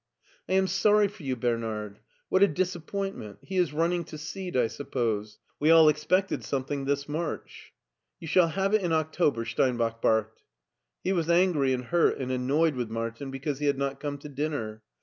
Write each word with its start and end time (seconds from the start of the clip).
"I 0.49 0.53
am 0.53 0.65
sorry 0.65 1.07
for 1.07 1.21
you, 1.21 1.35
Bernard. 1.35 1.99
What 2.27 2.41
a 2.41 2.47
disappoint 2.47 3.15
ment. 3.17 3.37
He 3.43 3.57
is 3.57 3.71
running 3.71 4.03
to 4.05 4.17
seed, 4.17 4.57
I 4.57 4.65
suppose. 4.65 5.37
We 5.59 5.69
all 5.69 5.89
ex 5.89 6.03
pected 6.05 6.41
something 6.43 6.85
this 6.85 7.07
March."" 7.07 7.71
You 8.19 8.27
shall 8.27 8.47
have 8.47 8.73
it 8.73 8.81
in 8.81 8.93
October," 8.93 9.45
Steinbach 9.45 10.01
barked. 10.01 10.41
He 11.03 11.13
was 11.13 11.29
angry 11.29 11.71
and 11.71 11.83
hurt 11.83 12.17
and 12.17 12.31
annoyed 12.31 12.73
with 12.75 12.89
Martin 12.89 13.29
be 13.29 13.37
cause 13.41 13.59
he 13.59 13.67
had 13.67 13.77
not 13.77 13.99
come 13.99 14.17
to 14.17 14.27
dinner. 14.27 14.81